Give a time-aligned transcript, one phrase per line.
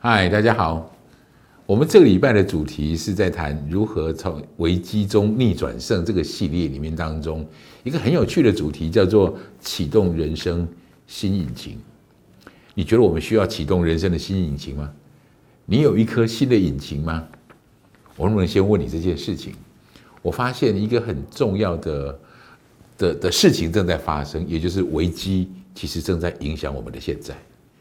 [0.00, 0.94] 嗨，大家好。
[1.66, 7.44] 我们这个礼拜的主题是在谈如何从危机中逆转胜这个系列里面当中
[7.82, 10.68] 一个很有趣的主题，叫做启动人生
[11.08, 11.76] 新引擎。
[12.74, 14.88] 你觉得我们需要启动人生的新引擎吗？
[15.66, 17.26] 你有一颗新的引擎吗？
[18.14, 19.52] 我能不能先问你这件事情？
[20.22, 22.20] 我发现一个很重要的
[22.96, 27.36] 的的事情正在发生，也就是危机其实正在影响我们的现在。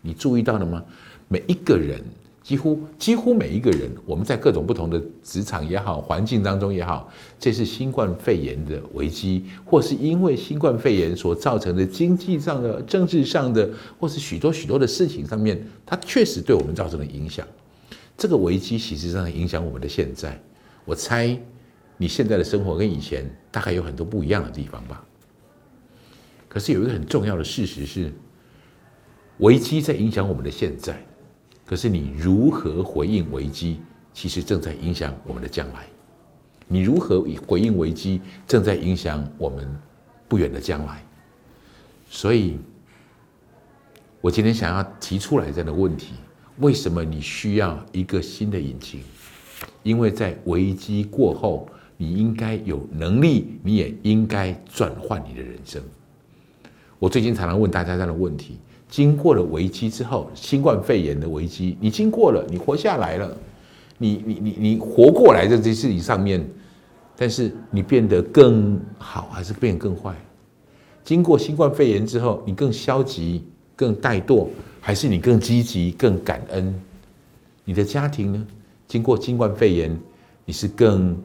[0.00, 0.82] 你注意到了吗？
[1.28, 2.02] 每一个人，
[2.42, 13.68] 几乎几乎每一个人，我们在各种不同的职场也好，环境当中也好，这是新冠肺炎的危机，或是因为新冠肺炎所造成的经济上的、政治上的，
[14.00, 17.46] 或是许多许多的事情上面，它确实对我们造成了影响。
[18.16, 20.40] 这个危机其实上影响我们的现在。
[20.84, 21.38] 我猜
[21.98, 25.04] 你现在的生活跟以前大概有很多不一样的地方吧。
[26.48, 28.10] 可是有一个很重要的事实是，
[29.38, 31.06] 危机在影响我们的现在，
[31.68, 33.82] 可是你如何回应危机，
[34.14, 35.86] 其实正在影响我们的将来。
[36.66, 39.68] 你如何以回应危机，正在影响我们
[40.26, 41.04] 不远的将来。
[42.08, 42.56] 所以，
[44.22, 46.14] 我今天想要提出来这样的问题。
[46.56, 49.00] 为什么你需要一个新的引擎？
[49.82, 55.82] 因为在危机过后，你应该有能力，你也应该转换你的人生。
[56.98, 58.58] 我最近常常问大家这样的问题：
[58.88, 63.36] 经过了危机之后，新冠肺炎的危机，你经过了，你活下来了，
[63.98, 66.44] 你你你你活过来在这事情上面，
[67.16, 70.14] 但是你变得更好还是变更坏？
[71.04, 73.44] 经过新冠肺炎之后，你更消极、
[73.76, 74.48] 更怠惰。
[74.80, 76.74] 还是你更积极、更感恩？
[77.64, 78.46] 你的家庭呢？
[78.86, 79.94] 经过新冠肺炎，
[80.46, 81.22] 你是更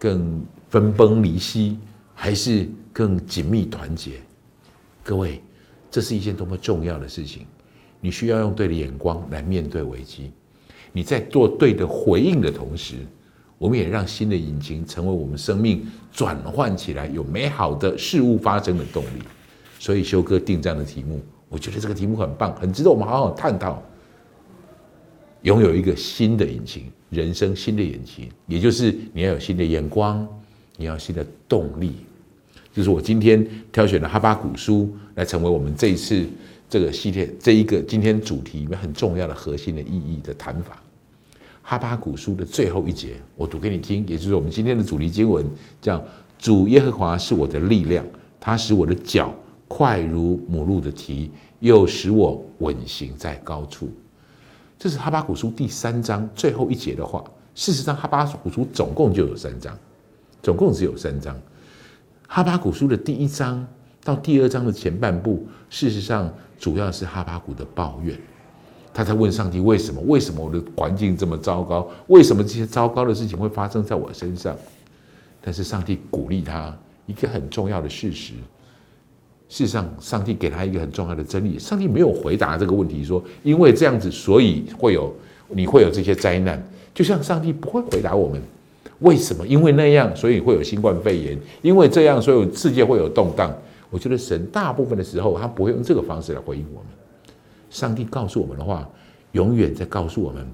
[0.00, 1.78] 更分崩离析，
[2.12, 4.12] 还是更紧密团结？
[5.04, 5.40] 各位，
[5.94, 7.46] 这是一件多么重要的事情！
[8.00, 10.32] 你需要用对的眼光来面对危机。
[10.90, 12.96] 你在做对的回应的同时，
[13.58, 19.22] 我们也让新的引擎成为我们生命转换起来有美好的事物发生的动力。
[19.78, 21.22] 所以，修哥定这样的题目。
[21.48, 23.80] 我觉得这个题目很棒，很值得我们好好探讨。
[25.42, 30.26] 拥有一个新的引擎，人生新的引擎，也就是你要有新的眼光，
[30.76, 31.92] 你要新的动力。
[32.74, 36.26] 就是我今天挑选的哈巴古书来成为我们这一次
[36.68, 40.82] 这个系列这一个今天主题里面很重要的核心的意义的谈法。
[41.62, 45.46] 哈巴古书的最后一节，我读给你听，也就是我们今天的主题经文，
[45.80, 46.04] 叫
[46.36, 48.04] “主耶和华是我的力量，
[48.38, 49.32] 他使我的脚
[49.68, 51.30] 快如母鹿的蹄”。
[51.60, 53.88] 又使我稳行在高处，
[54.78, 57.24] 这是哈巴古书第三章最后一节的话。
[57.54, 59.74] 事实上，哈巴古书总共就有三章，
[60.42, 61.34] 总共只有三章。
[62.34, 63.64] 哈巴古书的第一章
[64.02, 66.28] 到第二章的前半部，事实上
[66.58, 68.18] 主要是哈巴古的抱怨，
[68.92, 70.00] 他在问上帝为什么？
[70.00, 71.88] 为什么我的环境这么糟糕？
[72.08, 74.56] 为什么这些糟糕的事情会发生在我身上？
[75.40, 78.32] 但是上帝鼓励他一个很重要的事实。
[79.48, 81.56] 事实上，上帝给他一个很重要的真理。
[81.56, 85.14] 上帝没有回答这个问题，说因为这样子，所以会有
[85.50, 86.60] 你会有这些灾难。
[86.92, 88.42] 就像上帝不会回答我们
[89.00, 93.56] 为什么，因为那样，所以会有新冠肺炎；因为这样，所以世界会有动荡。
[93.90, 96.88] 我觉得神大部分的时候，他不会用这个方式来回应我们。
[97.70, 98.88] 上帝告诉我们的话，
[99.32, 100.46] 永远在告诉我们：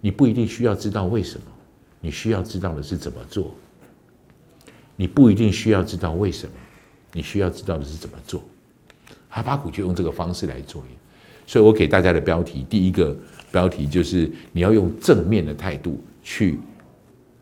[0.00, 1.46] 你不一定需要知道为什么，
[2.00, 3.50] 你需要知道的是怎么做。
[4.96, 6.52] 你不一定需要知道为什么。
[7.16, 8.42] 你需要知道的是怎么做，
[9.28, 10.82] 哈巴古就用这个方式来做。
[11.46, 13.16] 所以我给大家的标题，第一个
[13.52, 16.58] 标题就是你要用正面的态度去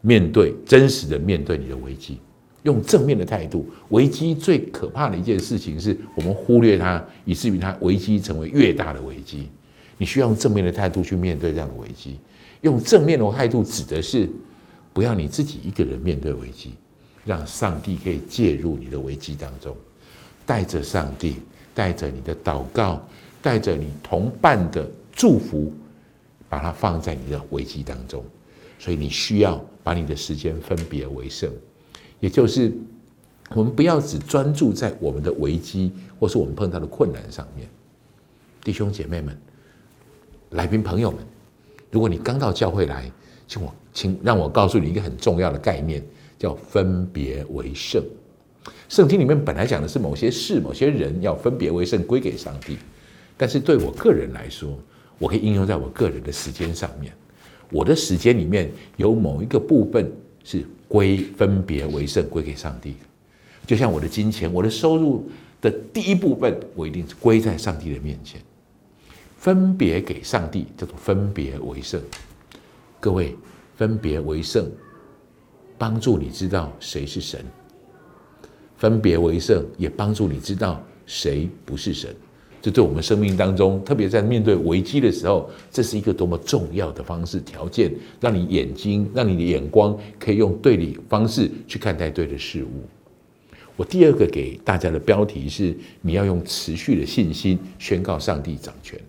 [0.00, 2.18] 面对真实的面对你的危机，
[2.62, 3.66] 用正面的态度。
[3.90, 9.48] 危机最可怕的一件事情是我们忽略它，以至于它危机成为越大的危机。
[9.98, 12.18] 你需要用正面的态度去面对这样的危机。
[12.62, 14.28] 用正面的态度指的是
[14.92, 16.72] 不要你自己一个人面对危机。
[17.22, 19.76] 让上帝可以介入你的危机当中，
[20.46, 21.36] 带着上帝，
[21.74, 23.06] 带着你的祷告，
[23.42, 25.70] 带着你同伴的祝福，
[26.48, 28.24] 把它放在你的危机当中。
[28.80, 31.48] 所以你需要把你的时间分别为圣，
[32.18, 32.72] 也就是
[33.54, 37.68] 我们不要只专注在我们的危机或是我们碰到的困难上面。
[38.64, 39.38] 弟兄姐妹们、
[40.50, 41.20] 来宾朋友们，
[41.92, 43.08] 如果你刚到教会来，
[43.46, 46.02] 请我请让我告诉你一个很重要的概念。
[46.40, 48.02] 叫分别为圣，
[48.88, 52.78] 圣经里面本来讲的是某些事、某些人要分别为圣，归给上帝。
[53.36, 54.74] 但是对我个人来说，
[55.18, 57.12] 我可以应用在我个人的时间上面。
[57.70, 60.12] 我的时间里面有某一个部分
[60.44, 62.96] 是归分别为圣，归给上帝。
[63.66, 65.30] 就像我的金钱、我的收入
[65.60, 68.40] 的第一部分，我一定是归在上帝的面前。
[69.36, 72.00] 分别给上帝，叫做分别为圣。
[72.98, 73.36] 各位，
[73.76, 74.68] 分别为圣，
[75.78, 77.40] 帮助你知道谁是神；
[78.76, 82.14] 分别为圣，也帮助你知道谁不是神。
[82.62, 87.90] 这对我们生命当中，特别在面对危机的时候，这是一个多么重要的方式条件，
[88.20, 92.68] 让你眼睛，让你的眼光可以用对的方式去看待对的事物。
[93.76, 99.00] 我第二个给大家的标题是：你要用持续的信心宣告上帝掌权。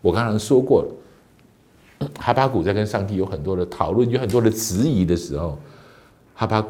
[0.00, 5.58] 我刚刚说过了，哈巴谷在跟上帝有很多的讨论，有很多的质疑的时候，
[6.32, 6.64] 哈巴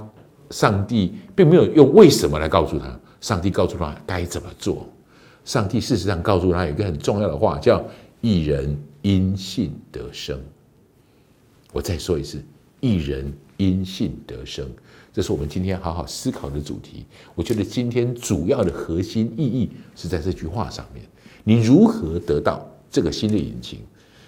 [0.48, 4.88] 上帝并没有用为什么来告诉他，上帝告诉他该怎么做。
[5.44, 7.84] 上帝事实上告诉他有一个很重要的话，叫
[8.20, 10.40] “一人因信得生”。
[11.72, 12.42] 我再说一次
[12.80, 14.66] ，“一人因信得生”，
[15.12, 17.04] 这是我们今天好好思考的主题。
[17.34, 21.04] 我觉得今天主要的核心意义是在这句话上面：
[21.44, 23.80] 你如何得到这个新的引擎？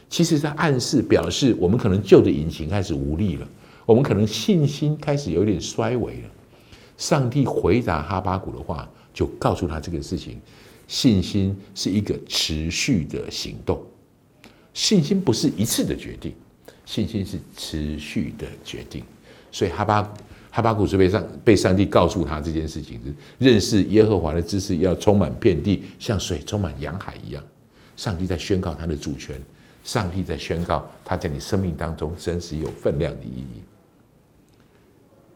[0.09, 3.49] 其实，在暗示表示，我们可能旧的引擎开始无力了，
[3.85, 6.29] 我们可能信心开始有点衰微了。
[6.97, 10.41] 上帝回答哈巴谷的话，就告诉他这个事情。
[10.89, 13.85] 信心是一个持续的行动，
[14.73, 16.33] 信心不是一次的决定，
[16.85, 19.03] 信心是持续的决定。
[19.51, 20.15] 所以哈巴
[20.51, 27.43] 哈巴谷是被上被上帝告诉他这件事情是认识耶和华的知识要充满遍地，像水充满洋海一样。
[27.97, 29.41] 上帝在宣告他的主权，
[29.83, 33.63] 上帝在宣告他在你生命当中真实有分量的意义。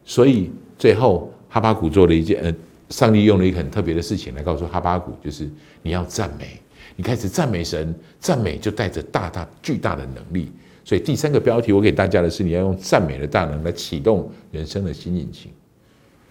[0.05, 2.55] 所以最后哈巴谷做了一件呃。
[2.91, 5.49] 上帝用了一个很特别的事情来告诉哈巴谷，就是
[5.81, 6.59] 你要赞美，
[6.97, 10.51] 你开始赞美神，赞美就带着大大巨大的能力。
[10.83, 15.49] 所以第三个标题我给大家的是，你要用赞美的大能来启动人生的新引擎。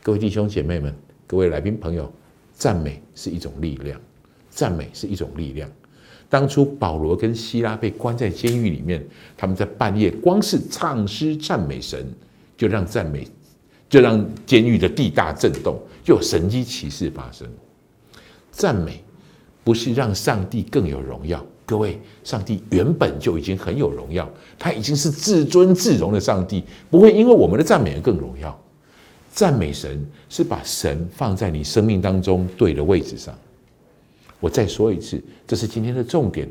[0.02, 0.94] 各位弟兄姐妹们，
[1.26, 2.12] 各位来宾朋友，
[2.52, 3.98] 赞美是一种力量，
[4.50, 5.70] 赞美是一种力量。
[6.28, 9.02] 当初保罗跟希拉被关在监狱里面，
[9.36, 12.06] 他们在半夜光是唱诗赞美神，
[12.58, 13.26] 就让赞美。
[13.88, 17.48] 就让监狱的地大震动，就有神机骑士发生。
[18.50, 19.02] 赞美
[19.62, 28.58] 不是让上帝更有荣耀，各位，上帝原本就已经很有荣耀，他已经是至尊至荣的上帝，不会因为我们的赞美而更荣耀。
[29.32, 33.32] 赞美神是把神放在你生命当中对的位置上。
[34.40, 36.48] 我再说一次，这是今天的重点。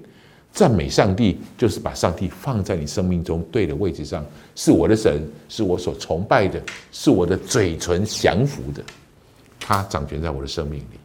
[0.51, 4.25] 赞美上帝，就是把上帝放在你生命中对的位置上，
[4.55, 6.59] 是我的神，是我所崇拜的，
[6.91, 8.83] 是我的嘴唇降服的，
[9.69, 10.99] 他掌权在我的生命里。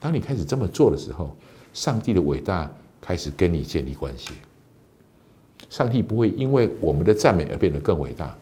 [0.00, 1.36] 当你开始这么做的时候，
[1.74, 2.70] 上帝的伟大
[3.02, 4.30] 开始跟你建立关系。
[5.68, 8.34] 上帝不会因为我们的赞美而变得更伟大，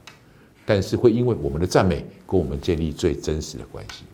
[0.64, 4.04] 但是会因为我们的赞美跟我们建立最真实的关系。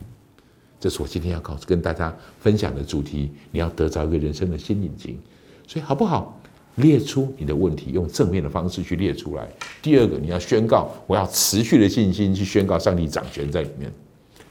[0.81, 3.31] 这是我今天要告诉跟大家分享的主题。
[3.51, 5.19] 你要得着一个人生的新引擎。
[5.67, 6.41] 所以好不好？
[6.77, 9.47] 列出你的问题，用正面的方式去列出来。
[9.83, 13.93] 第二个，你要宣告，我要持续的信心去宣告上帝掌权在里面。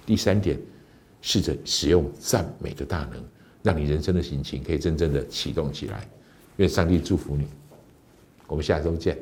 [0.06, 0.56] 第三点，
[1.28, 3.14] 试着使用赞美的大能，
[3.64, 6.08] 让你人生的心情可以真正的启动起来。
[6.58, 7.48] 愿上帝祝福你。
[8.46, 9.18] 我们下周见。